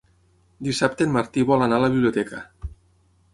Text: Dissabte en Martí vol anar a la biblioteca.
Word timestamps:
Dissabte 0.67 1.05
en 1.07 1.13
Martí 1.17 1.43
vol 1.51 1.65
anar 1.67 1.79
a 1.83 1.85
la 1.85 1.91
biblioteca. 1.97 2.41